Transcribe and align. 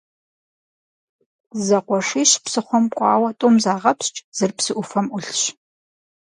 Зэкъуэшищ 1.65 2.31
псыхъуэм 2.43 2.85
кӀуауэ, 2.95 3.29
тӀум 3.39 3.55
загъэпскӀ, 3.63 4.19
зыр 4.37 4.51
псы 4.57 4.71
Ӏуфэм 4.75 5.07
Ӏулъщ. 5.11 5.41